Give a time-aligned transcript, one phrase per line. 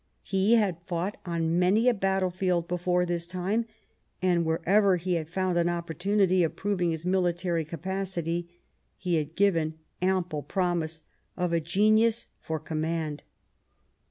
[0.23, 3.67] He had fought on many a battle field before this time,
[4.19, 8.49] and wherever he had found an opportunity of proving his military capacity
[8.97, 11.03] he had given ample promise
[11.37, 13.21] of a genius for command.